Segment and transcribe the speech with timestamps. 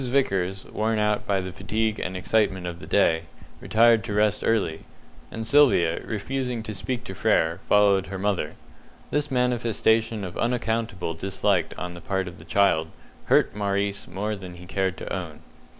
[0.09, 3.25] Vickers, worn out by the fatigue and excitement of the day,
[3.59, 4.83] retired to rest early;
[5.29, 8.55] and Sylvia, refusing to speak to Frere, followed her mother.
[9.11, 12.87] This manifestation of unaccountable dislike on the part of the child
[13.25, 15.41] hurt Maurice more than he cared to own.